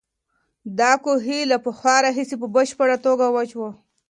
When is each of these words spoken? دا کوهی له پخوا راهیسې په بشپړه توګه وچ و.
دا 0.79 0.91
کوهی 1.03 1.39
له 1.51 1.57
پخوا 1.65 1.95
راهیسې 2.05 2.35
په 2.41 2.47
بشپړه 2.55 2.97
توګه 3.05 3.25
وچ 3.35 3.51
و. 3.57 3.61